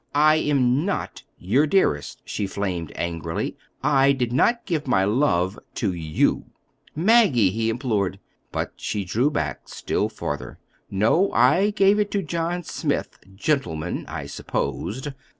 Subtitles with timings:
[0.15, 3.55] "I am not your dearest," she flamed angrily.
[3.83, 6.45] "I did not give my love—to you."
[6.95, 8.17] "Maggie!" he implored.
[8.51, 10.57] But she drew back still farther.
[10.89, 11.31] "No!
[11.33, 15.09] I gave it to John Smith—gentleman, I supposed.